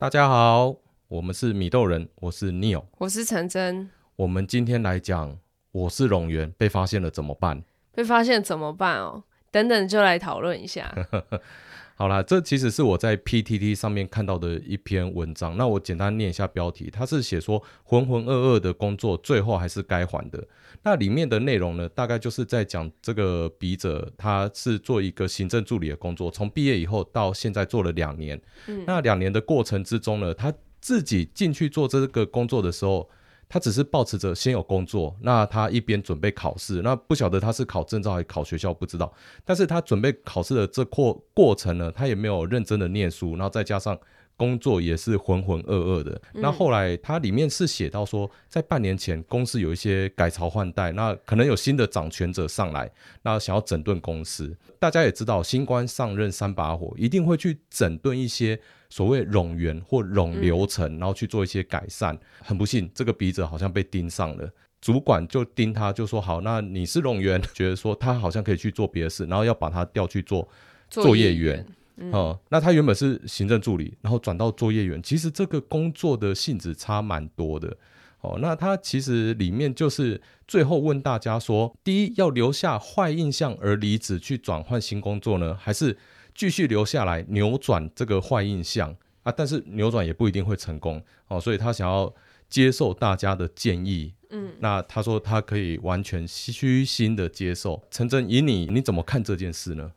[0.00, 0.76] 大家好，
[1.08, 3.90] 我们是米豆人，我是 Neil，我是陈真。
[4.16, 5.36] 我们今天来讲，
[5.72, 7.62] 我是龙源被发现了怎么办？
[7.92, 9.24] 被发现怎么办哦？
[9.50, 10.90] 等等就来讨论一下。
[12.00, 15.54] 好啦，这其实是我在 PTT 上面看到的一篇文章。
[15.58, 20.42] 那我简单念一下标题，它是写说浑浑噩噩的工作，最后还是该还的。
[20.82, 28.40] 那里面的内容呢，大概就是在讲这个笔者，他是做一个行政助理的工作，从毕业以后到现在做了两年。
[28.68, 33.10] 嗯，那两年的过程之中呢，他自己进去做这个工作的时候。
[33.52, 39.12] 他只是保持着先有工作，那他一边准备考试，那不晓得他是考证照还是考学校，不知道。
[39.44, 43.98] 但是他准备考试的这过过程呢，他也没有认真的念书，然后再加上
[44.40, 46.12] 工作也是浑浑噩噩的。
[46.32, 52.90] 嗯、那后来他里面是写到说，在半年前公司有一些改朝换代，那可能有新的掌权者上来，
[53.20, 54.56] 那想要整顿公司。
[54.78, 58.58] 大家也知道，新官上任三把火，一定会去整顿一些。
[58.92, 62.12] 所谓冗员或冗流程，然后去做一些改善。
[62.12, 70.48] 嗯、很不幸，这个笔者好像被盯上了，主管就盯他，就说：“好，那你是冗员，觉得说他好像可以去做别的事，然后要把他调去做
[70.88, 71.64] 作业员。
[72.00, 77.76] 嗯”嗯，那他原本是行政助理，然后转到作业员，其实这个工作的性质差蛮多的。
[78.22, 85.96] 哦，那他其实里面就是最后问大家说：第一，要留下坏印象而离职去转换新工作呢，还是？
[86.32, 92.14] 继续留下来扭转这个坏印象啊，但是扭转也不一定会成功哦，所以他想要
[92.48, 97.82] 接受大家的建议，嗯，那他说他可以完全虚心的接受。
[97.90, 99.90] 陈真，以你你怎么看这件事呢？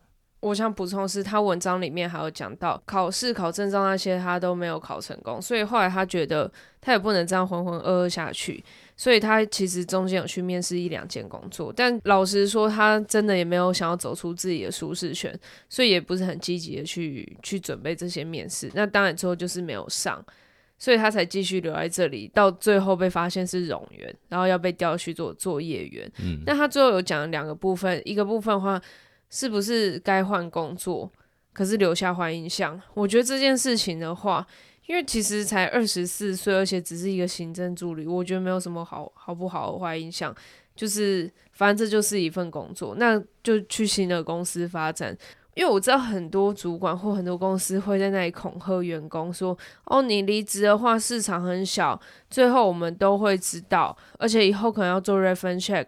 [0.44, 8.62] 我想补充的是，他文章里面还有讲到考试考证照那些他都没有考成功，所以后来他觉得他也不能这样浑浑噩噩下去，
[8.98, 15.34] 所以他其实中间有去面试一两件工作，但老实说，他真的也没有想要走出自己的舒适圈，
[15.70, 18.70] 所以也不是很积极的去去准备这些面试。
[18.74, 20.22] 那当然之后就是没有上，
[20.78, 26.12] 所以他才继续留在这里，到最后被发现是冗员，然后要被调去做作业员。
[26.20, 28.82] 嗯，那他最后有讲两个部分，一个部分的话。
[29.36, 31.12] 是不是该换工作？
[31.54, 32.80] 可是留下坏印象。
[32.94, 34.46] 我觉得这件事情的话，
[34.86, 40.34] 因为其实才二十四岁，而且只是一个行政助理，我觉得没有什么好好不好的坏印象。
[40.76, 45.18] 就是反正这就是一份工作，那就去新的公司发展。
[45.56, 55.88] 因为我知道很多主管或很多公司会在那里恐吓员工说：“哦，你离职的话，市场很小，最后我们都会知道，而且以后可能要做 reference check，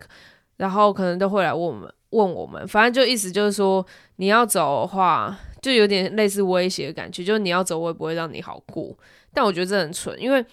[0.58, 3.86] 然后可能都会来问我们。”问我们，反正就意思就是说，
[4.18, 8.98] 你要走的话，就有点类似威胁的感觉，就是你要走，我也不会让你好过。
[9.34, 10.46] 但我觉得这很蠢，因为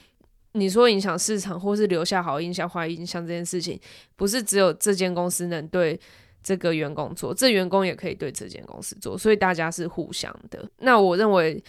[0.53, 3.81] 你说影响市场或是留下好印象、坏印象这件事情，
[4.17, 5.99] 不是只有这间公司能对
[6.43, 10.69] 这个员工做，这员工也可以对这间公司做，所以大家是互相的。
[10.79, 11.63] 那我认为，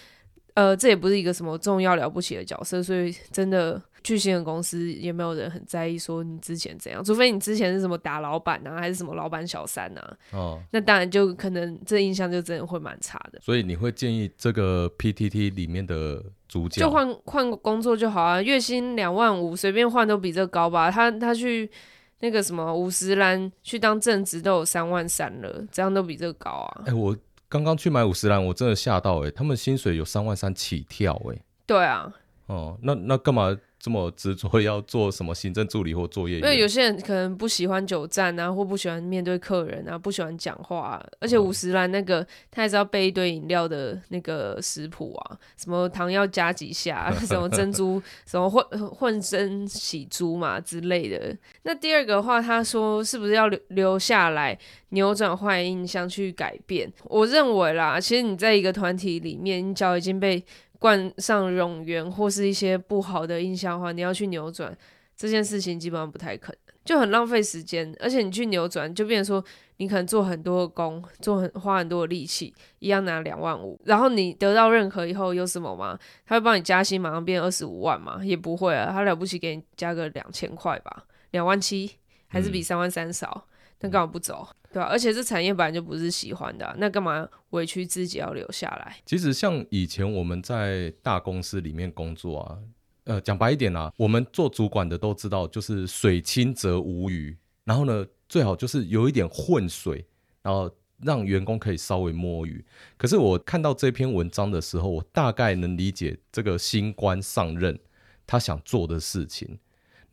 [0.54, 3.82] 呃，这也不是一个什么重要了不起的角色，所以真的。
[4.04, 13.40] 巨星的公司也没有人很在意说你之前怎样，除非你之前是什么打老板啊，还是什么老板小三啊，哦，那当然就可能这印象就真的会蛮差的。
[13.42, 20.92] 所以你会建议这个 PTT 里面的主角就换换工作就好啊，月薪两万五，随便换都比这高吧？
[20.92, 21.72] 他他去
[22.20, 26.82] 那个什么五十岚去当正职都有三万三了，这样都比这个高啊？
[26.88, 27.16] 哎、欸，我
[27.54, 31.42] 刚刚去买五十岚，我真的吓到哎、欸，他们薪水有三万三起跳哎、欸。
[31.68, 32.12] 对啊。
[32.48, 33.56] 哦，那那干嘛？
[33.84, 36.42] 这么执着要做什么行政助理或作业员？
[36.42, 41.06] 因为有些人可能不喜欢久站啊，或不喜欢面对客人啊，不喜欢讲话啊。
[41.20, 51.38] 而且五十岚那个，嗯、他还是要备一堆饮料的那个食谱啊，什么糖要加几下，什么珍珠， 什么混混蒸洗猪嘛之类的。
[51.64, 54.58] 那第二个的话，他说是不是要留留下来，
[54.92, 56.90] 扭转坏印象去改变？
[57.04, 60.42] 我认为啦，其实你在一个团体里面，你脚已经被。
[60.84, 64.78] 冠上冗员或是一些不好的印象的话，你要去扭转
[65.16, 67.96] 这件事情，基本上不太可能，就很浪费时间。
[68.02, 69.42] 而且你去扭转，就变成说
[69.78, 75.98] 你可能做很多的工，做很花很多的力气，一样拿两万五，然后你得到认可以后有什么吗？
[76.26, 78.20] 他会帮你加薪，马上变二十五万吗？
[78.22, 81.90] 也不会啊，他了不起给你加个两千块吧，两万七
[82.28, 83.48] 还是比三万三少，
[83.80, 84.46] 那干嘛不走？
[84.74, 84.88] 对、啊？
[84.88, 88.98] 而且这产业本来就不是喜欢的、那干嘛委屈自己要留下来？
[89.06, 92.58] 其实像以前我们在大公司里面工作啊，
[93.04, 100.06] 呃，讲白一点啊，我们做主管的都知道，就是水清则无鱼，然后呢，最好就是有一点混水，
[100.42, 100.70] 然后
[101.02, 102.66] 让员工可以稍微摸鱼。
[102.98, 107.78] 可是我看到这篇文章的时候，我大概能理解这个新官上任
[108.26, 109.60] 他想做的事情。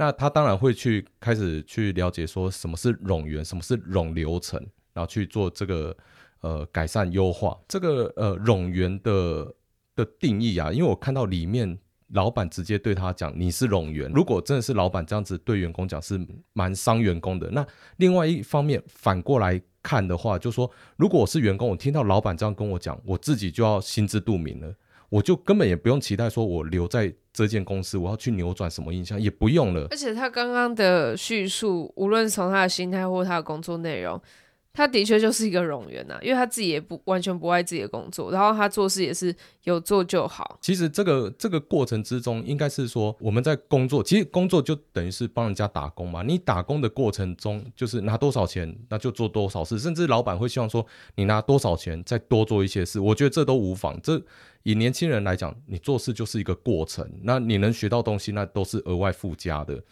[0.01, 4.59] 那他当然会去开始去了解说什么是冗员，什么是冗流程，
[4.95, 5.95] 然后去做这个
[6.41, 7.55] 呃改善优化。
[7.69, 9.55] 这个呃冗员的
[9.95, 11.79] 的定义啊，因为我看到里面
[12.15, 16.19] 老板直接对他讲你是冗员，如果真的是老板这样子对员工讲是
[16.55, 17.51] 蛮伤员工的。
[17.51, 17.67] 那
[17.99, 24.75] 另外一方面反过来看的话，就说如果我是员工，我听到老板这样跟我讲，我自己就要心知肚明了。
[25.11, 29.87] 我就根本也不用期待说，我留在这间公司，我要去扭转什么印象，也不用了。
[29.91, 34.19] 而且他刚刚的叙述，无论从他的心态或他的工作内容。
[34.73, 39.35] 他的确就是一个冗员呐，因为他自己也不完全不爱自己的工作，然后他做事也是
[39.65, 40.57] 有做就好。
[40.61, 46.23] 其实这个这个过程之中，应该是说我们在工作，其实工作就等于是帮人家打工嘛。
[46.23, 53.01] 你打工的过程中，就是拿多少钱，那就做多少事，甚至老板会希望说你拿多少钱再多做一些事。
[53.01, 54.01] 我觉得这都无妨。
[54.01, 54.23] 这
[54.63, 59.83] 以年轻人来讲，你做事就是一个过程，那你能学到东西，那都是额外附加的。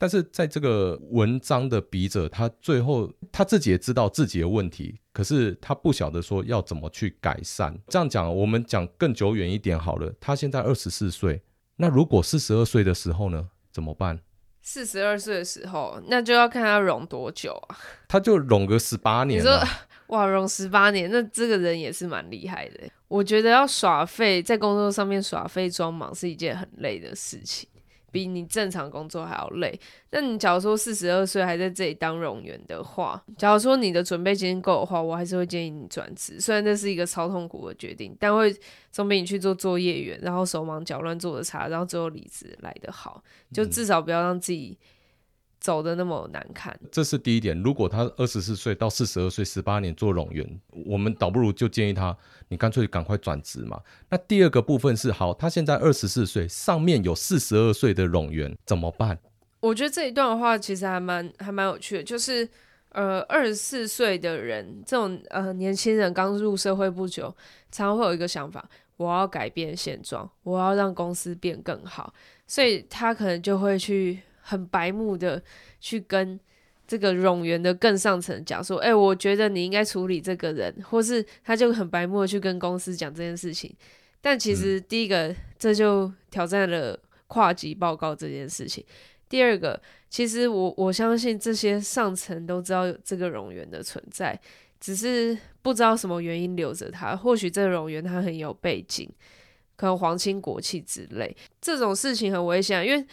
[0.00, 7.78] 但是在这个文章的笔者，他最后他自己也知道自己的问题，可是他不晓得说要怎么去改善。
[7.88, 10.10] 这样讲，我们讲更久远一点好了。
[10.18, 11.42] 他现在二十四岁，
[11.76, 13.50] 那如果四十二岁的时候呢？
[13.70, 14.18] 怎么办？
[14.62, 17.76] 四十二岁的时候，那就要看他融多久啊。
[18.08, 19.38] 他就融个十八年。
[19.38, 19.62] 你说
[20.08, 22.80] 哇，融十八年，那这个人也是蛮厉害的。
[23.06, 27.68] 我觉得要耍废，在工作上面耍废装忙是一件很累的事情。
[28.10, 29.78] 比你正常工作还要累。
[30.10, 36.40] 那你假如说四十二岁还在这里当冗员的话，假如说你的准备金够的话，我还是会建议你转职。
[36.40, 38.54] 虽然这是一个超痛苦的决定，但会
[38.90, 43.22] 总比你去做作业员，然后手忙脚乱做的差，然后最后离职来得好。
[43.52, 44.78] 就至少不要让自己。
[45.60, 47.62] 走的那么难看，这是第一点。
[47.62, 52.16] 如果他二十四岁到四十二岁，十八年做冗员，我们倒不如就建议他，
[52.48, 53.78] 你干脆赶快转职嘛。
[54.08, 59.18] 那第二个部分是，好，他现在二十四岁，上面有四十二岁的冗员，怎么办？
[59.60, 62.48] 我觉得这一段的话，其实还蛮还蛮有趣的，就是
[62.92, 67.24] 呃，二十四岁的人，这种呃年轻人刚入社会不久，
[67.70, 68.66] 常常会有一个想法，
[68.96, 72.14] 我要改变现状，我要让公司变更好，
[72.46, 74.20] 所以他可能就会去。
[74.40, 75.42] 很白目的
[75.80, 76.38] 去跟
[76.86, 83.72] 这个冗员的更上层讲说，哎、欸，我觉得你应该处理这个人，或是他就很白目的去跟公司讲这件事情。
[84.20, 86.98] 但其实第一个，嗯、这就挑战了
[87.28, 88.84] 跨级报告这件事情。
[89.28, 94.36] 第二个，其实我我相信这些上层都知道有这个冗员的存在，
[94.80, 97.14] 只是不知道什么原因留着他。
[97.14, 99.08] 或许这个冗员他很有背景，
[99.76, 103.06] 可能皇亲国戚之类，这种事情很危险，因为。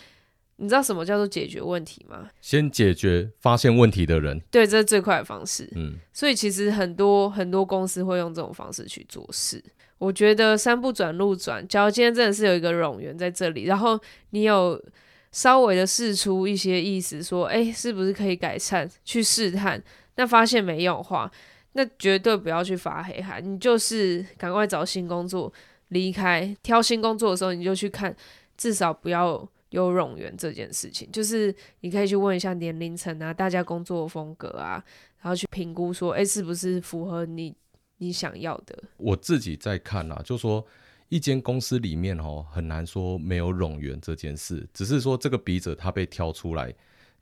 [0.59, 2.29] 你知道什么叫做解决问题吗？
[2.41, 4.41] 先解决发现问题的人。
[4.49, 5.69] 对，这是最快的方式。
[5.75, 9.63] 嗯，所以其实很多很多公司会用这种方式去做事。
[9.99, 13.99] 我觉得山不转路转，假如今天真的是有一个冗员在这里，然后
[14.31, 14.83] 你有
[15.31, 18.89] 稍微的试出一些意思，说，哎，是不是可以改善？
[19.05, 19.79] 去试探，
[20.15, 21.31] 那发现没用的话，
[21.73, 25.53] 那绝对不要去发黑函，你就是赶快找新工作，
[25.89, 26.55] 离开。
[26.63, 28.15] 挑新工作的时候，你就去看，
[28.57, 29.47] 至少不要。
[29.69, 34.83] 有冗员这件事情，就是你可以去问一下年龄层啊，大家工作风格啊，
[35.21, 37.55] 然后去评估说，哎，是不是符合你
[37.97, 38.83] 你想要的？
[38.97, 40.65] 我自己在看啊，就说
[41.09, 46.73] 一间公司里面哦，很难说没有冗员这件事，只是说这个笔者他被挑出来，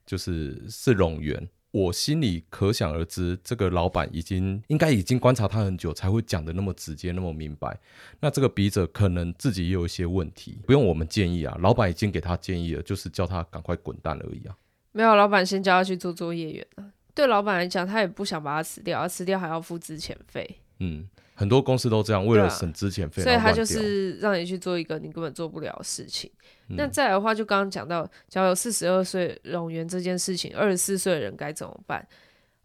[0.05, 1.47] 就是是冗员。
[1.75, 7.77] 我心里可想而知，这个老板已经应该已经观察他很久，才会讲的那么直接、那么明白。
[8.21, 14.55] 那这个笔者可能自己也有一些问题，不用我们建议啊，老板已经给他建议了，就是叫他赶快滚蛋而已啊。
[14.93, 16.85] 没有，老板先叫他去做作业员啊。
[17.13, 20.49] 对老板来讲，他也不想把他辞掉，他辞掉还要付资遣费。
[20.79, 21.05] 嗯。
[21.35, 26.31] 很多公司都这样，为了省资遣费，所以他就是让你去做一个你根本做不了的事情。
[26.69, 32.07] 嗯、那再来的话，就刚刚讲到，假如有四十二岁冗员这件事情，二十四岁的人该怎么办？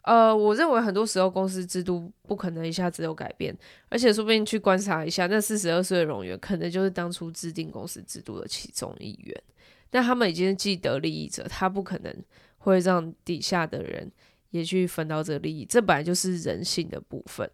[0.03, 3.55] 呃，我认为很多时候公司制度不可能一下子有改变，
[3.91, 9.43] 而且说不定去观察一下，那四十二岁的冗员可能就是当初制定公司制度的其中一员。
[9.91, 12.15] 但他们已经是既得利益者，他不可能
[12.59, 14.11] 会让底下的人
[14.51, 17.51] 也去分到这个利益，这本来就是人性的部分。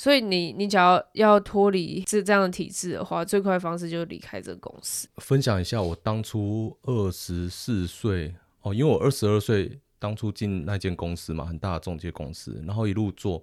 [0.00, 5.06] 所以你你只要要脱离这这样的体制的话，最快的方式就是离开这个公司。
[5.18, 13.42] 分享一下我当初二十四岁哦，因为我二十二岁当初进那间公司嘛，很大的中介公司，然后一路做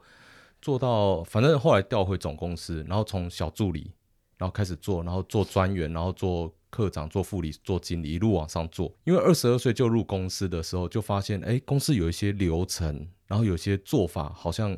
[0.59, 3.91] 做到，反正后来调回总公司，然后从小助理，
[4.39, 8.91] 然后开始做，然后做专员，然后做科长，做副理，做经理，一路往上做。
[9.03, 14.75] 因为二十二岁就入公司的时候，就发现哎，公司有一些流程，然后有些做法好像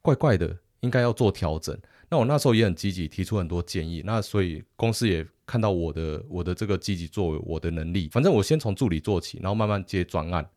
[0.00, 0.56] 怪怪的。
[0.80, 1.76] 应该要做调整。
[2.10, 4.02] 那我那时候也很积极，提出很多建议。
[4.04, 8.08] 那所以公司也看到我的我的这个积极作为，我的能力。
[8.10, 10.48] 反正我先从助理做起，然后慢慢接专案，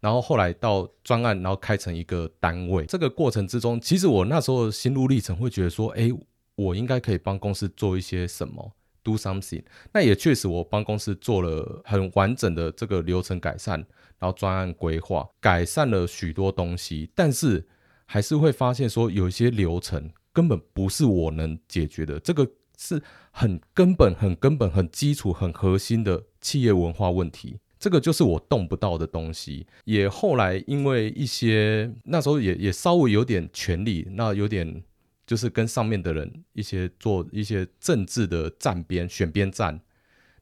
[0.00, 2.84] 然后后来到专案，然后开成一个单位。
[2.84, 6.10] 这个过程之中，其实我那时候心路历程会觉得说，哎，
[6.56, 9.64] 我应该可以帮公司做一些什么，do something。
[9.94, 13.78] 那也确实，我帮公司做了很完整的这个流程改善，
[14.18, 17.10] 然后专案规划，改善了许多东西。
[17.14, 17.66] 但是
[18.12, 22.20] 还是会发现说，有一些流程根本不是我能解决的。
[22.20, 27.58] 这个是很根本、很根本、很基础、很核心的企业文化问题。
[27.78, 34.82] 这个就是我动不到的东西，也后来因为一些那时候也也稍微有点权力，那有点
[35.26, 39.80] 就是跟上面的人一些做一些政治的站边选边站，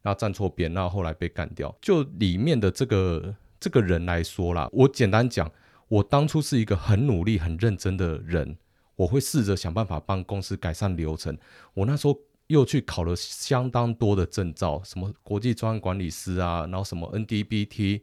[0.02, 1.72] 然后站错边，然后后来被干掉。
[1.80, 5.48] 就里面的这个这个人来说啦，我简单讲，
[5.90, 8.56] 我当初是一个很努力、很认真的人，
[8.96, 11.36] 我会试着想办法帮公司改善流程。
[11.74, 12.18] 我那时候。
[12.50, 18.00] 又去考了相当多的证照，什么国际专案管理师啊，然后什么 NDBT，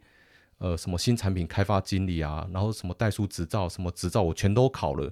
[0.60, 5.12] 呃，什么新产品开发经理啊，然后什么代书执照，什么执照我全都考了。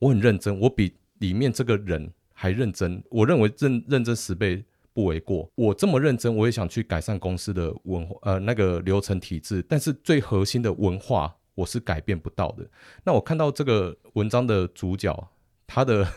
[0.00, 3.02] 我很认真，我比里面这个人还认真。
[3.08, 4.62] 我认为认认真十倍
[4.92, 5.50] 不为过。
[5.54, 12.68] 我这么认真，我也想去改善公司的文化，呃，那个流程体制，但是最核心的文化我是改变不到的。
[13.04, 15.28] 那我看到这个文章的主角，
[15.66, 16.06] 他的。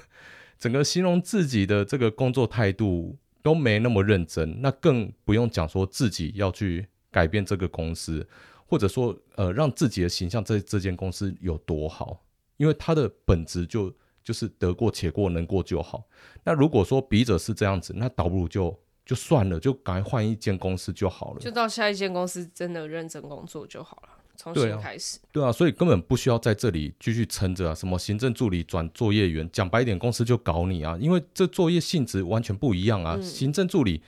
[0.60, 8.27] 整个形容自己的这个工作态度都没那么认真，那更不用讲说自己要去改变这个公司，
[8.65, 12.25] 或者说呃让自己的形象在这间公司有多好，
[12.58, 16.08] 因为他的本质就就是得过且过，能过就好。
[16.44, 18.75] 那如果说笔者是这样子，那倒不如就
[19.06, 24.10] 就算了，就赶快换一间公司就好了，就到下一间公司真的认真工作就好了。
[24.38, 27.75] 重新开始对、啊，对啊，所以根本不需要在这里继续撑着啊！
[27.75, 30.96] 什么行政助理转作业员，讲白一点，公司就搞你啊！
[31.01, 33.15] 因为这作业性质完全不一样啊！
[33.17, 34.01] 嗯、行政助理，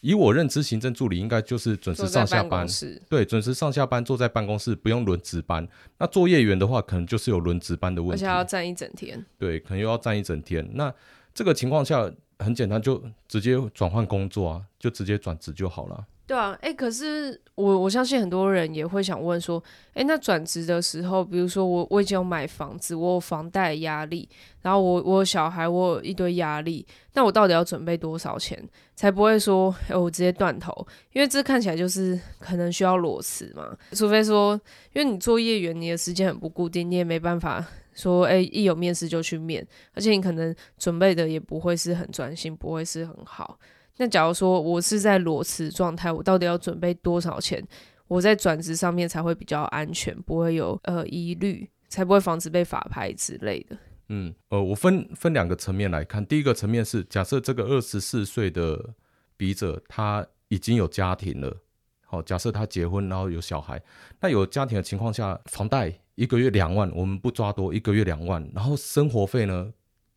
[0.00, 2.66] 以我认知，行政助理应该就是准时上下班，
[3.08, 5.68] 对，准时上下班，坐在办公室，不用轮值班。
[5.98, 9.24] 那作业员的话，可能就是有轮值班的问题，而且要站一整天。
[9.38, 10.66] 对，可能又要站一整天。
[10.74, 10.92] 那
[11.34, 16.04] 这个情况下，很简单，就直接转换工作啊，就直接转职就好了。
[16.26, 19.62] 对啊，哎，可是我我相信很多人也会想问说，
[19.92, 24.26] 哎，那转职的时候，比如说我我已经有买房子，我有房贷压力，
[24.62, 28.58] 然后我我有小孩，我有一堆压力，那我到底要准备多少钱，
[28.94, 30.74] 才不会说，哎，我直接断头？
[31.12, 34.58] 因为这看起来就是可能需要裸辞嘛，除非说，
[34.94, 37.62] 因为你做业员，你的时间很不固定，你也没办法
[37.92, 43.58] 说，哎，一有面试就去面，而且你可能准备的也不会是很专心，不会是很好。
[43.96, 47.66] 那假如说我是在裸辞状态，我到底要准备多少钱？
[48.06, 53.76] 我在转职上面才会比较安全，不会有呃疑虑，才不会防止被法拍之类的。
[54.08, 56.24] 嗯，呃，我分分两个层面来看。
[56.26, 58.94] 第一个层面是，假设这个二十四岁的
[59.36, 61.56] 笔者他已经有家庭了，
[62.04, 63.82] 好，假设他结婚然后有小孩，
[64.20, 69.72] 那有家庭的情况下，房贷一个月两万，我们不抓多，一个月两万，然后生活费呢？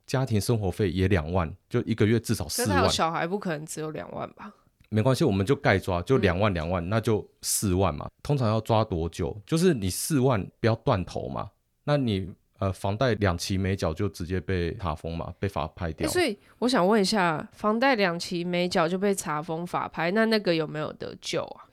[0.07, 2.81] 家庭生活费也两万，就一个月至少四万。
[2.81, 4.51] 有小孩不可能只有两万吧？
[4.89, 8.09] 没关系，我们就概抓，就两万两万，嗯、那就四万嘛。
[8.23, 9.37] 通常要抓多久？
[9.45, 11.49] 就是你四万不要断头嘛。
[11.83, 16.09] 那你呃房贷两期没缴就直接被查封嘛，被法拍掉。
[16.09, 21.66] 所以我想问一下，房贷两期没缴就被查封法拍，那那个有没有得救啊？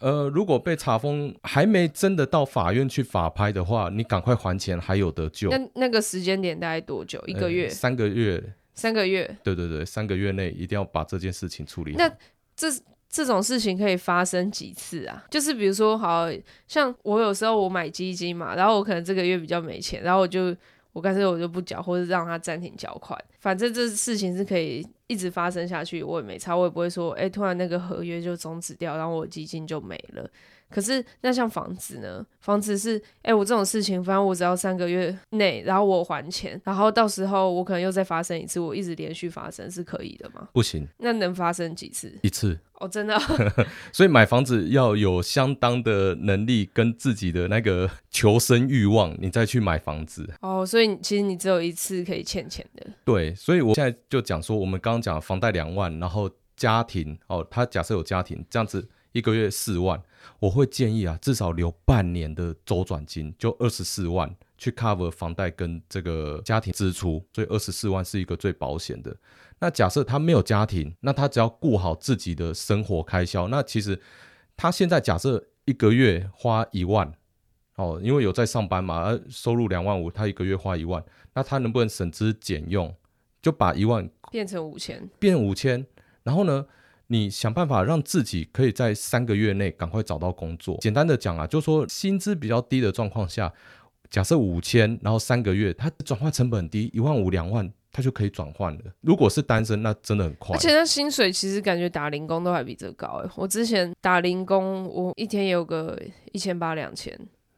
[0.00, 5.50] 呃，如果被查封还没真的到法院去法拍的话，你赶快还钱还有得救。
[5.50, 7.22] 那那个时间点大概多久？
[7.26, 7.68] 一个月？
[7.68, 8.42] 三个月？
[8.74, 9.36] 三个月？
[9.42, 11.98] 对对对，三个月内一定要把这件事情处理好。
[11.98, 12.08] 那
[12.56, 12.68] 这
[13.08, 15.24] 这种事情可以发生几次啊？
[15.30, 16.28] 就是比如说，好
[16.66, 20.56] 像我有时候我买基金嘛，然后我可能这个月比较没钱，然后我就。
[20.92, 30.28] 我干脆我就不缴，或者让他暂停缴款，反正这事情是可以一直发生下去，我也没差，我也不会说，哎、突然那个合约就终止掉，然后我基金就没了。
[30.70, 32.24] 可是那像房子呢？
[32.38, 40.48] 房子是，哎、欸，我这种事情，反正我只要三个月内，然后我还钱，然后到时候我可能又再发生一次，我一直连续发生是可以的吗？
[40.52, 40.86] 不行。
[40.98, 42.10] 那能发生几次？
[42.22, 42.58] 一次。
[42.74, 43.18] 哦，真的。
[43.92, 50.26] 所以买房子要有相当的能力跟自己的那个求生欲望，你再去买房子。
[50.40, 52.86] 哦，所以其实你只有一次可以欠钱的。
[53.04, 58.88] 对，所以我现在就讲说，我们刚刚讲房贷两万，然后家庭哦，他假设有家庭这样子。
[59.12, 60.00] 一个月四万，
[60.38, 69.16] 我会建议啊，至少留半年的周转金，就二十四万去 cover 房贷跟这个家庭支出，所以二十四万是一个最保险的。
[69.58, 74.00] 那假设他没有家庭，那他只要顾好自己的生活开销，那其实
[74.56, 77.12] 他现在假设一个月花一万，
[77.74, 82.94] 哦，因为有在上班嘛，而收入两万五，他一个月花一万，那他能不能省吃俭用，
[83.42, 85.84] 就把一万变成五千，变五千，
[86.22, 86.66] 然后呢？
[87.12, 90.78] 你想办法让自己可以在三个月内赶快找到工作。
[90.80, 93.52] 简单的讲啊，就是说薪资比较低的状况下，
[94.08, 98.80] 假设五千，然后三个月，它转换成本很低，一万五两万，他就可以转换了。
[99.00, 100.54] 如果是单身，那真的很快。
[100.54, 103.30] 而且那薪水其实感觉打零工都还比这高哎。
[103.34, 106.00] 我之前打零工，我一天也有个
[106.30, 107.12] 一千八两千，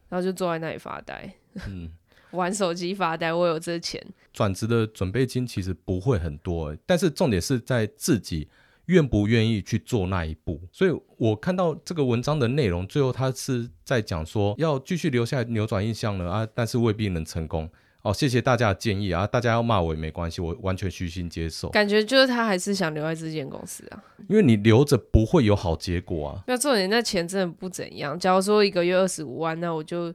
[0.09, 1.31] 然后就坐在那里发呆，
[1.67, 1.91] 嗯，
[2.31, 3.31] 玩手机发呆。
[3.31, 4.03] 我有这钱。
[4.33, 8.49] 转职的准备金其实不会很多，但是重点是在自己。
[8.85, 10.59] 愿不愿意去做那一步？
[10.71, 17.69] 所以我看到这个文章的内容，最后他是在讲说要继续留下来扭转印象了啊，但是未必能成功。
[18.01, 21.69] 哦，谢谢大家的建议啊，大家要骂我也没关系，我完全虚心接受。
[21.69, 26.43] 感觉就是他还是想留在这间公司啊，因为你留着不会有好结果啊。
[26.45, 30.13] 那重点那钱真的不怎样，假如说一个月二十五万，那我就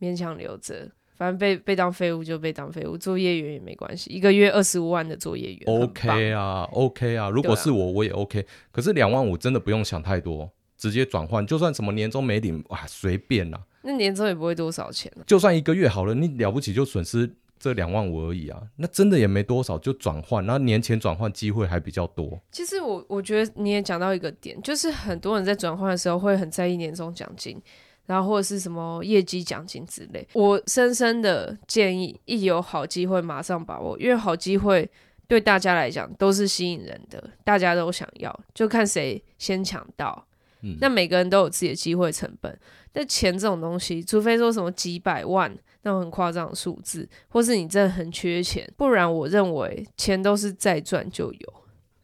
[0.00, 0.90] 勉强留着。
[1.18, 4.08] 反正被被当废物就被当废物，做业员也没关系。
[4.08, 7.28] 一个月二十五万的作业员，OK 啊，OK 啊。
[7.28, 8.46] 如果是我，我也 OK。
[8.70, 13.60] 可是两万五真的不用想太多，直接转换，就算什么年终没领，哇，随便啦。
[13.82, 15.26] 那年终也不会多少钱啊。
[15.26, 18.62] 就算一个月好了，你了不起就损失这两万五而已啊。
[18.76, 22.40] 那真的也没多少，就转换，然后年前转换机会还比较多。
[22.52, 27.60] 其实我我觉得你也讲到一个点，就是很多人在转换的时候会很在意年终奖金。
[28.08, 34.90] 然后或者是什么业绩奖金之类，我深深的建议，一有好机会马上把握，因为好机会
[35.26, 40.26] 对大家来讲都是吸引人的，大家都想要，就看谁先抢到。
[40.62, 42.58] 嗯，那每个人都有自己的机会成本，
[42.92, 51.54] 但钱这种东西，除非说什么几百万那种很夸张的数字，或是你真的很缺钱，不然我认为钱都是再赚就有。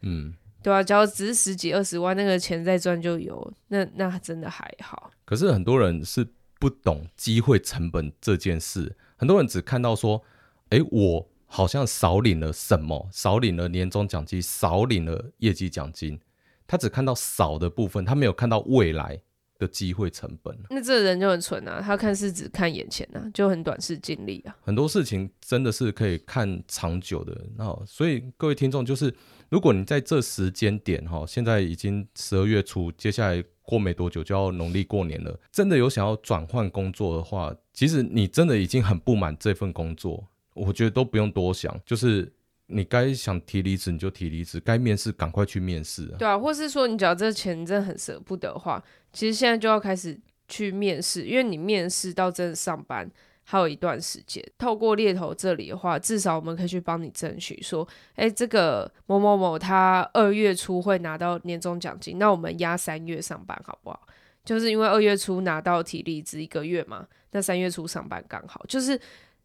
[0.02, 0.34] 嗯。
[0.64, 5.10] 对啊，只要只是十几二十万，那个钱再赚就有，那那真的还好。
[5.26, 6.26] 可是很多人是
[6.58, 10.22] 不懂机会成本这件事，很多人只看到说，
[10.70, 16.18] 哎，我好像少领了什么，少领了年终奖金，少领了业绩奖金，
[16.66, 19.20] 他只看到少的部分，他没有看到未来
[19.58, 20.58] 的机会成本。
[20.70, 24.56] 那这人就很蠢啊，他看是只看眼前啊，就很短视近利啊。
[24.62, 29.14] 很多事情真的是可以看长久的，那所以各位听众就是。
[29.54, 42.32] 如果你在这时间点哈，现在已经十二月初，接下来过没多久就要农历过年了，真的有想要转换工作的话，其实你真的已经很不满这份工作，我觉得都不用多想，就是
[42.66, 46.06] 你该想提离职你就提离职，该面试赶快去面试。
[46.18, 53.08] 对啊，或是说你只要这钱真的很舍不得的话，其实现在就要开始去面试，因为你面试到真的上班。
[53.44, 64.00] 还有一段时间，透过猎头这里的话，至少我们可以去帮你争取，说，哎，这个某某某他二月初会拿到年终奖金，那我们压三月上班好不好？
[64.44, 69.00] 就是因为二月初拿到提离职一个月嘛，那三月初上班刚好，就是。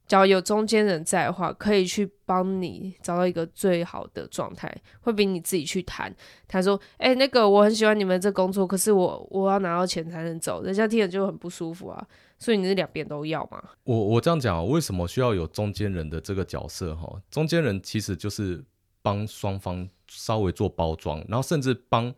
[0.08, 6.12] 只要有中间人在的话，可以去帮你找到一个最好的状态，会比你自己去谈。
[6.48, 12.08] 他说：“哎、那个我很喜欢你们这工作，可是我我要拿到钱才能走，人家听了就很不舒服啊。”
[12.40, 13.62] 所以你是两边都要吗？
[13.84, 16.96] 我我这样讲，为什么需要有中间人的这个角色？
[16.96, 18.64] 哈，中间人其实就是
[19.02, 22.12] 帮双方稍微做包装，然后甚至帮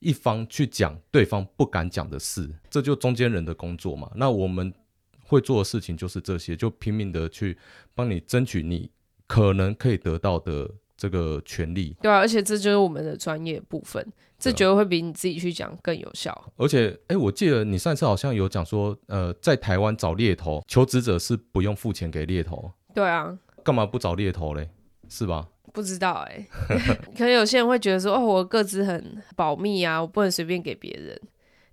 [0.00, 4.10] 一方去讲对方不敢讲的事，这就中间人的工作嘛。
[4.16, 4.74] 那我们。
[5.30, 7.58] 会做的事情就是这些，就拼命的去
[7.94, 8.90] 帮你争取你
[9.26, 11.96] 可能可以得到的这个权利。
[12.02, 14.06] 对啊，而且这就是我们的专业部分，
[14.38, 16.52] 这绝对会比你自己去讲更有效。
[16.56, 22.70] 而且，哎，我记得你上次好像有讲说，呃，在台湾找猎头，求职者是不用付钱给猎头。
[22.92, 24.68] 对啊，干嘛不找猎头嘞？
[25.08, 25.48] 是吧？
[25.72, 26.76] 不知道哎、欸，
[27.16, 31.18] 可能有些人会觉得说，哦，我个资很保密啊，我不能随便给别人。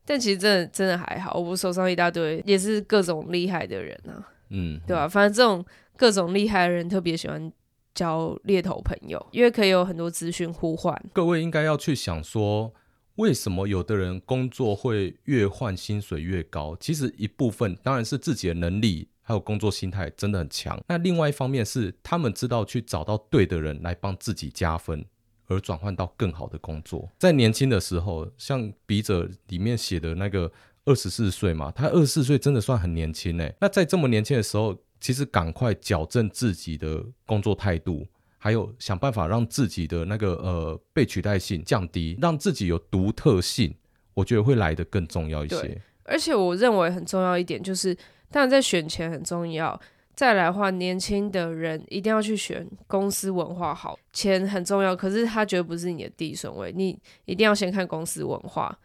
[0.05, 5.07] 但其实真的真的还好，我手上一大堆也是各种厉害的人啊，嗯，对吧、啊？
[5.07, 5.65] 反正这种
[5.97, 7.51] 各种厉害的人特别喜欢
[7.95, 10.95] 交猎头朋友，因为可以有很多资讯互换。
[11.13, 12.71] 各位应该要去想说，
[13.15, 16.75] 为什么有的人工作会越换薪水越高？
[16.79, 25.03] 其实一部分当然是自己的能力还有工作心态真的很强，那另外一方面是他们知道去找到对的人来帮自己加分。
[25.47, 30.51] 而转换到更好的工作，在年轻的时候，像笔者里面写的那个
[30.85, 33.55] 二十四岁嘛，他二十四岁真的算很年轻诶。
[33.61, 38.07] 那在这么年轻的时候，其实赶快矫正自己的工作态度，
[38.39, 43.71] 还有想办法让自己的那个呃被取代性降低，让自己有独特性，
[44.15, 45.79] 我觉得会来的更重要一些。
[46.05, 47.93] 而且我认为很重要一点就是，
[48.31, 49.79] 当然在选钱很重要。
[50.15, 58.75] 再来的话，年轻的人一定要去选公司文化好，钱很重要，可是他绝对不是你的第一顺位，你一定要先看公司文化，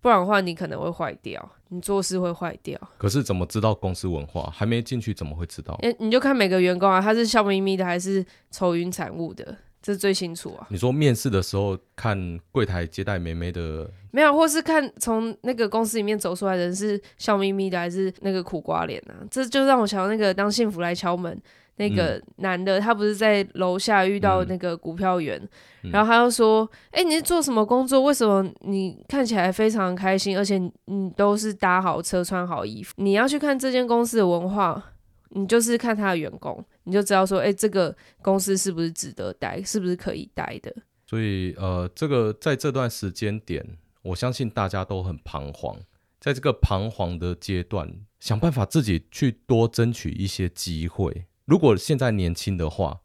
[0.00, 2.78] 不然的话你可能会坏掉，你做事会坏掉。
[2.98, 4.50] 可是怎么知道公司文化？
[4.50, 5.78] 还没进去怎么会知道？
[5.82, 10.66] 哎，你就看每个员工啊，他是笑眯眯的还是愁云惨雾的，这是最清楚啊。
[10.70, 19.26] 你说面试的时候看柜台接待妹妹的，没有，或是看从那个公司里面走出来的人是笑眯眯的还是那个苦瓜脸啊？
[19.30, 21.40] 这就让我想到那个当幸福来敲门。
[21.78, 25.38] 那个男的，他不是在楼下遇到那个股票员，
[25.82, 28.00] 嗯、然后他就说：“哎、你是做什么工作？
[28.00, 32.94] 为什么你看起来非常开心，而且你都是搭好车、穿好衣服？
[32.96, 34.82] 你要去看这间公司的文化，
[35.30, 40.74] 你就是看他的员工，你就知道说，哎、欸，这个公司是不是值得待，是不是可以待的？
[41.06, 43.62] 所以，呃，这个在这段时间点，
[44.00, 45.76] 我相信大家都很彷徨，
[46.18, 53.00] 在这个彷徨的阶段，想办法自己去多争取一些机会。”如果现在年轻的话，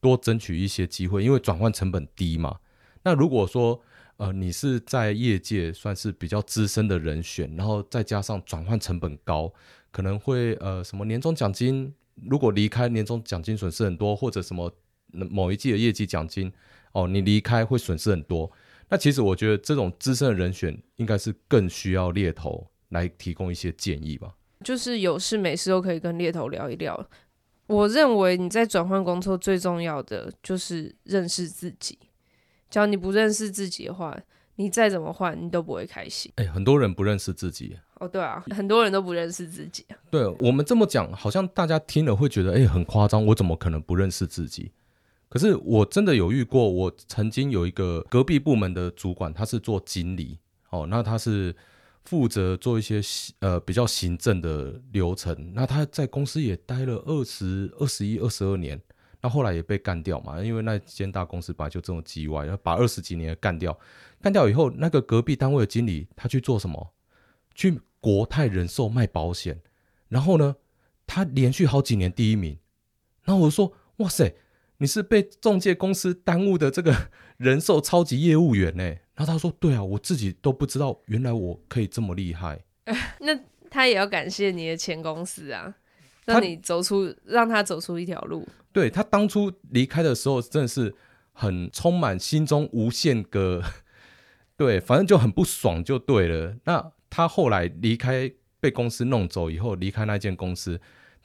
[0.00, 2.58] 多争取一些机会，因为转换成本低嘛。
[3.02, 3.80] 那如果说，
[4.18, 9.50] 呃，你是在业界算是比较资深的人选，然后再加上转换成本高，
[9.90, 11.94] 可能会呃什么年终奖金，
[12.28, 14.70] 如果离开年终奖金损失很多，或者什么
[15.08, 16.52] 某一季的业绩奖金，
[16.92, 18.50] 哦，你离开会损失很多。
[18.90, 24.34] 那其实我觉得这种资深的人选应该是更需要猎头来提供一些建议吧。
[24.64, 27.08] 就是有事没事都可以跟猎头聊一聊。
[27.66, 31.98] 我认为你在转换工作最重要的就是认识自己。
[32.70, 34.16] 只要你不认识自己的话，
[34.56, 36.30] 你再怎么换，你都不会开心。
[36.36, 37.76] 哎、欸，很多人不认识自己。
[38.00, 39.84] 哦，对啊，很多人都不认识自己。
[40.10, 43.24] 对，我们这么讲，好像大家听了会觉得，哎、欸，很夸张。
[43.26, 44.72] 我怎么可能不认识自己？
[45.28, 50.38] 可是我真的有遇过，我曾经有一个隔壁部门的主管，他是做经理。
[50.70, 51.54] 哦，那他是。
[52.06, 53.00] 负责做一些
[53.40, 58.80] 呃比较行政的流程，那他在公司也待了二十二十一二十二年，
[59.20, 63.78] 那后来也被干掉嘛，因为那间大公司本来就这么叽歪，要把二十几年干掉，
[64.22, 66.94] 干掉以后，那个隔壁单位的经理他去做什么？
[67.54, 69.60] 去国泰人寿卖保险，
[70.08, 70.56] 然后呢，
[71.06, 72.58] 他连续好几年第一名，
[73.24, 74.36] 然后我说，哇塞，
[74.78, 78.84] 你是被中介公司耽误的这个人寿超级业务员呢？
[79.14, 82.60] 然后他说：“对啊，我自己都不知道，原来我可以这么厉害。
[82.84, 83.38] 呃 ”那
[83.70, 85.74] 他也要感谢你的前公司啊，
[86.24, 88.46] 让你走出，他让他走出一条路。
[88.72, 90.94] 对，他当初离开的时候，真的是
[91.32, 93.62] 很充满心中无限个，
[94.56, 96.56] 对，反正就很不爽，就对了。
[96.64, 100.78] 那他后来离开，被公司弄走以后，离开那间公司。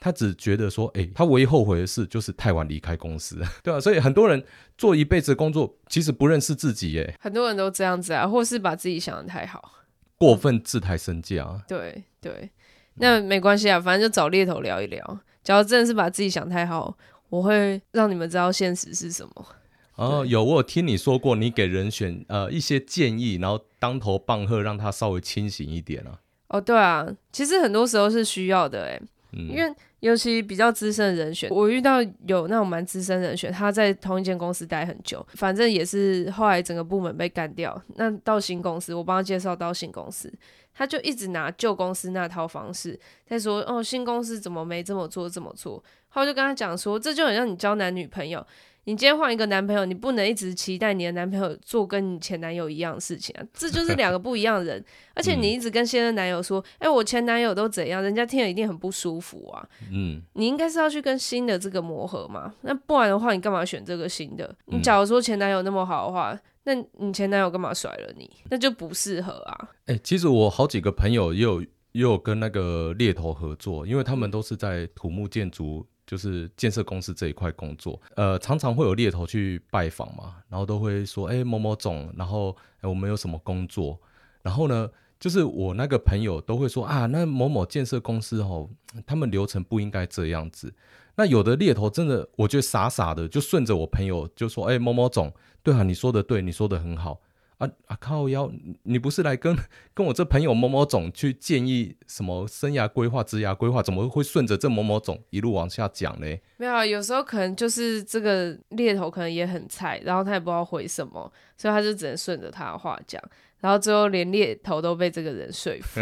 [0.04, 3.80] 他只觉得说，哎、欸，他唯一后悔的事就是太晚离开公司， 对吧、啊？
[3.80, 4.44] 所以很多人
[4.76, 9.74] 做一辈子工作，其实不认识自己，哎，很多人都这样子啊，或是把自己想的太好，
[10.18, 11.62] 过分自抬身价。
[11.68, 12.50] 对对，
[12.94, 15.20] 那没关系啊，反正就找猎头聊一聊。
[15.44, 19.46] 假如真的是把自己想太好，我会让你们知道现实是什么。
[19.94, 26.18] 哦，有我有听你说过，你给人选呃一些建议，然后当头棒喝，让他稍微清醒一点啊。
[26.48, 29.72] 哦，对啊，其实很多时候是需要的，哎，嗯，因为。
[30.02, 37.80] 尤其比较资深的人选，我遇到有那种蛮资深人选，他在同一间公司待很久，反正也是后来整个部门被干掉。
[37.94, 40.32] 那到新公司，我帮他介绍到新公司，
[40.74, 48.44] 他就一直拿旧公司那套方式在说：“哦，新公司怎么没这么做，这么做？”后来就跟他讲说：“这就很像你交男女朋友。”
[48.84, 54.84] 你今天换一个男朋友，你不能一直期待你的男朋友做跟你前男友一样的事情啊，这就是两个不一样的人。
[55.14, 59.64] 而且你一直跟现任男友说，哎、嗯欸，我前男友都怎样，人家听了一定很不舒服啊。
[59.92, 62.52] 嗯，你应该是要去跟新的这个磨合嘛。
[62.62, 64.52] 那不然的话，你干嘛选这个新的？
[64.66, 68.28] 你假如说前男友那么好的话，那你前男友干嘛甩了你？
[68.50, 69.68] 那就不适合啊。
[69.86, 75.86] 哎、欸，其实我好几个朋友也有也有跟那个猎头合作，因为他们都是在土木建筑。
[76.06, 83.98] 就是建设公司这一块工作，呃，常常会有猎头去拜访嘛，然后都会说，哎、某某总，然后、欸、我们有什么工作，
[84.42, 88.68] 然后呢，就是我那个朋友都会说啊，那某某建设公司哦，
[89.06, 90.74] 他们流程不应该这样子。
[91.14, 97.20] 那有的猎头真的，我觉得傻傻的就顺着我朋友就说，哎、某某总，对啊，你说的对，你说的很好。
[97.62, 98.50] 啊啊靠腰！
[98.82, 99.56] 你不是来跟
[99.94, 106.26] 跟我这朋友某某总去建议什么生涯规划、职涯规划，怎么会顺着这某某总一路往下讲呢？
[106.56, 113.22] 没有啊，有时候可能就是这个猎头可能也很菜，然后他也不知道回什么，所以他就只能顺着他的话讲，
[113.60, 116.00] 然后最后连猎头都被这个人说服。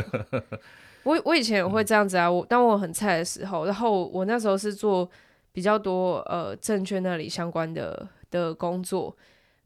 [1.04, 5.06] 我我以前也会这样子啊，我当我很菜的时候，然后我那时候是做
[5.52, 9.14] 比较多呃证券那里相关的的工作。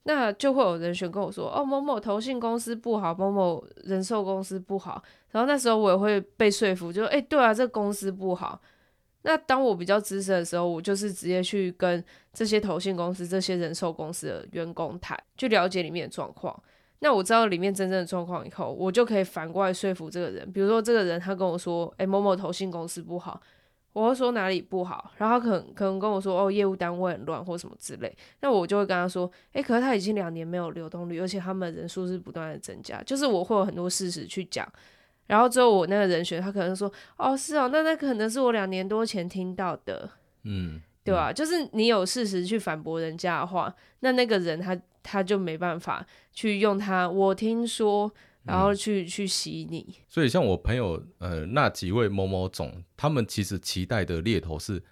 [0.06, 5.02] 那就会有人选跟我说，哦，某某投信公司不好，某某人寿公司不好。
[5.30, 8.60] 然后那时候我也会被说服，就说，哎，对啊，这公司不好。
[9.22, 16.54] 那当我比较资深的时候，我就是直接去跟这些投信公司、这些人寿公司的员工谈，去了解里面的状况。
[16.98, 20.52] 那我知道里面真正的状况以后，我就可以反过来说服这个人。
[20.52, 23.40] 比如说，这个人他跟我说，哎，某某投信公司不好。
[23.94, 34.68] 我会说哪里不好，然后他可能可能跟我说哦，业务单位很乱或什么之类，那我就会跟他说，诶，可是他已经两年没有流动率，而且他们人数是不断的增加，就是我会有很多事实去讲，
[35.28, 40.10] 然后之后我那个人选他可能说，哦，是哦，那那可能是我两年多前听到的，
[40.42, 41.32] 嗯，对吧？
[41.32, 48.12] 就是你有事实去反驳人家的话，那那个人他他就没办法去用他我听说。
[48.44, 54.82] 然后去、嗯、去洗你，所以像我朋友呃那几位某某总，他们其实期待的猎头是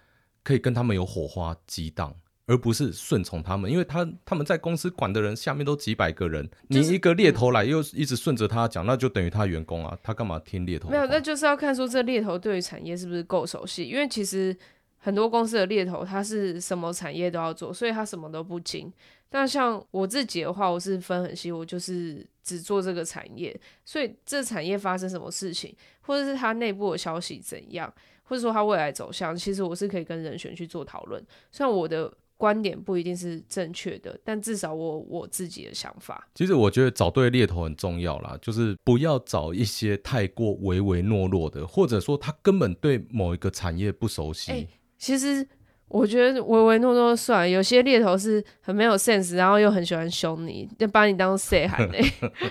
[0.43, 2.15] 可以跟他们有火花激荡，
[2.47, 10.89] 而不是顺从他们，因为他他们在公司管的人下面都几百个人，就是、你一个猎头来又一直顺着他讲，嗯、那就等于他员工啊，他干嘛听猎头？
[10.89, 14.55] 没有，那就是要看说这猎头对于产业是不是够熟悉，因为其实
[15.03, 18.89] 很多公司的猎头他是什么产业都要做，所以他什么都不精。
[19.29, 31.21] 但像我自己的话，我是分很细，我就是只做这个产业，所以这产业发生什么事情，或者是它内部的消息怎样，或者说它未来走向，其实我是可以跟人选去做讨论。
[31.51, 36.27] 虽然我的观点不一定是正确的，但至少我我自己的想法。
[36.35, 44.51] 其实我觉得找对猎头很重要啦，就是不要找一些太过唯唯诺诺的，或者说他根本对某一个产业不熟悉。
[44.51, 44.69] 欸，
[45.03, 45.45] 其实。
[45.89, 52.03] 我觉得唯唯诺诺算，有些猎头是很没有 sense，然后又很喜欢凶你，就把你当细汉嘞，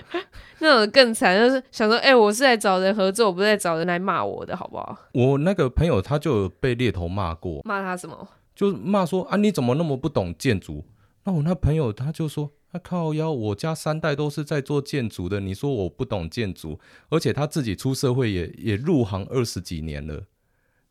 [0.59, 4.97] 那种更惨，就是想说，哎、欸，我是来找人合作，我不是来找人来骂我的，好不好？
[5.11, 8.29] 我那个朋友他就有被猎头骂过，骂他什么？
[8.55, 10.85] 就是骂说啊，你怎么那么不懂建筑？
[11.25, 20.23] 那我那朋友他就说，他、啊、靠腰，我家三代都是在做建筑的，你说我不懂建筑，而且他自己出社会也也入行二十几年了。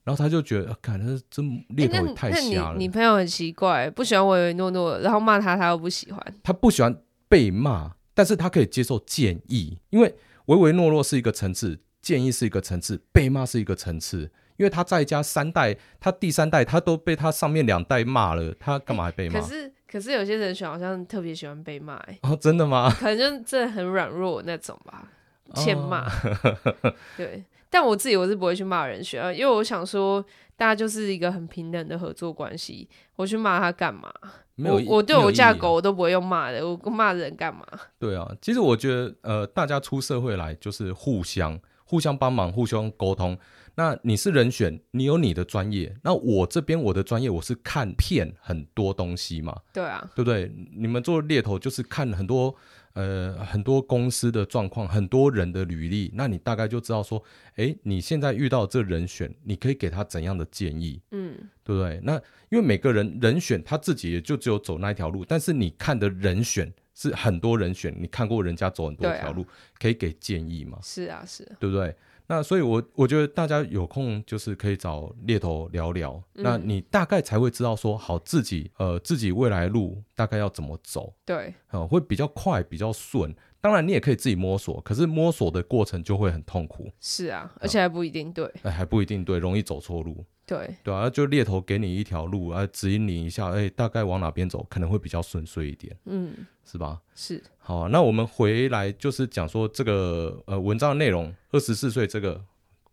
[0.05, 2.69] 然后他就觉得，感觉这猎头也太瞎了。
[2.71, 6.35] 欸、你，你朋友很奇怪，不喜欢唯唯诺诺，然后骂他，他又不喜欢。
[6.43, 6.97] 他不喜欢
[7.29, 10.15] 被骂，但是他可以接受建议，因为
[10.47, 14.31] 唯唯诺诺是一个层次，建议是一个层次，被骂是一个层次。
[14.59, 19.41] 因为他在家三代，他第三代他都被他上面两代骂了，他干嘛还被骂？
[19.41, 22.93] 可是可是有些人选好像特别喜欢被骂，哎，哦，真的吗？
[22.99, 25.11] 可能就真的很软弱那种吧，
[25.55, 27.45] 欠骂，哦、 对。
[27.73, 30.23] 但我自己我是不会去骂人选啊，因为我想说，
[30.59, 34.13] 大家就是一个很平等的合作关系，我去骂他干嘛？
[34.57, 37.67] 没有，我我对我家狗我都不会用骂的，我骂人干嘛？
[37.99, 43.39] 对啊，其实我觉得，呃，大家出社会来就是互相互相帮忙，互相沟通。
[43.75, 50.53] 那你是人选，你有你的专业，那我这边我的专业我是看片很多东西嘛，对啊，对不对？
[50.77, 52.55] 你们做猎头就是看很多。
[52.95, 57.23] 呃，很多公司的状况，很多人的履历，那你大概就知道说，
[57.57, 62.01] 哎，你现在遇到这人选，你可以给他怎样的建议，嗯，对不对？
[62.03, 62.15] 那
[62.51, 70.79] 因为每个人人选他自己也就只有走那一条路，但是你看的人选是很多人选，你看过人家走很多条路，啊、可以给建议吗？
[70.83, 71.95] 是啊，是啊，对不对？
[72.27, 83.35] 那所以我，我我觉得大家有空就是可以找猎头聊聊，嗯、那你大概才会知道说，好自己呃自己未来路大概要怎么走，对，呃，会比较快比较顺。
[83.61, 86.91] 当然你也可以自己摸索，可是摸索的过程就会很痛苦。
[87.01, 90.25] 是啊，而且还不一定对，呃、还不一定对，容易走错路。
[90.45, 97.01] 对对啊，就猎头给你一条路啊，指引你一下，哎，大概往哪边走可能会比较顺遂一点，嗯，是吧？
[97.15, 97.43] 是。
[97.59, 102.45] 好啊，那我们回来就是讲说这个呃文章的内容，二十四岁这个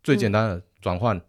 [0.02, 1.22] 最简单的转换，嗯、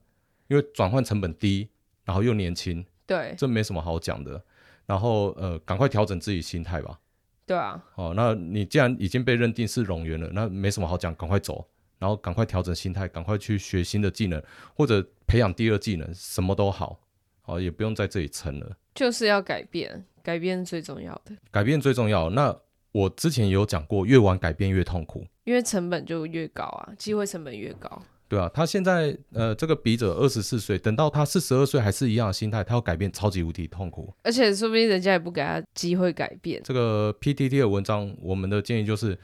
[0.50, 1.68] 因为转换成本低，
[2.06, 4.42] 然后又年轻，对，这没什么好讲的。
[4.86, 7.00] 然后呃，赶快调整自己心态吧。
[7.46, 7.84] 对啊。
[7.96, 11.66] 哦，那你既然已经被认定是冗员了，那没什么好讲，赶快走。
[12.02, 14.42] 然后赶快调整心态，赶快去学新的技能，
[14.74, 17.00] 或者培养第二技能，什么都好，
[17.44, 18.76] 好也不用在这里撑了。
[18.96, 21.36] 就是要改变，改变最重要的。
[21.52, 22.32] 改变最重要。
[22.32, 22.58] 那
[22.92, 28.02] 我之前也有讲过，越晚改变越痛苦，因为成本就越高啊，机会成本越高。
[28.28, 34.12] 对啊，他现在呃，这个笔者二十四岁，等到他四十二岁还是一样的心态，他要改变超级无敌痛苦。
[34.24, 36.60] 而且说不定人家也不给他机会改变。
[36.64, 39.16] 这个 PTT 的文章，我们的建议就是。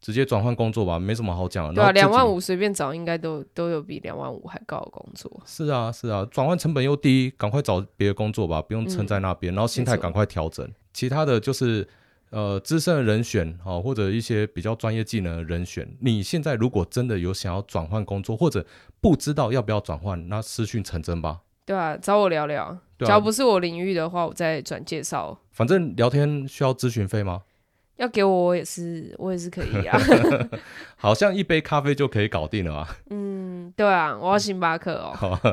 [0.00, 1.74] 直接转换工作吧，没什么好讲的。
[1.74, 5.30] 对啊，两万五随便找，应该都都有比两万五还高的工作。
[5.44, 9.52] 是啊，是啊，转换成本又低，赶快找别的工作吧，不用撑在那边。
[9.52, 10.68] 嗯、然后心态赶快调整。
[10.92, 11.86] 其他的就是，
[12.30, 15.88] 呃，资深的人选啊，或者一些比较专业技能的人选。
[16.00, 18.64] 你现在如果真的有想要转换工作，或者
[19.00, 21.40] 不知道要不要转换，那私讯成真吧。
[21.64, 22.78] 对啊，找我聊聊。
[22.98, 25.38] 只要、啊、不是我领域的话，我再转介绍。
[25.52, 27.42] 反正聊天需要咨询费吗？
[27.98, 29.98] 要给我，我也是，我也是可以啊。
[30.96, 32.96] 好像一杯咖啡就可以搞定了啊。
[33.10, 35.12] 嗯，对啊，我要星巴克哦。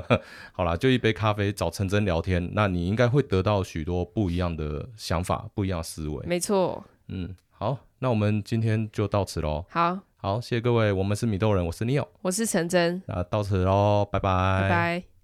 [0.53, 6.23] 好啦，就一杯咖啡找陈真聊天，那你应该会得到许多不一样的想法，不一样的思维。
[6.25, 6.83] 没错。
[7.07, 9.65] 嗯，好，那我们今天就到此喽。
[9.69, 14.61] 好，好，谢谢各位，我们是米豆人，我是 Neo，我是陈真，那到此喽，拜拜。
[14.61, 15.14] 拜拜。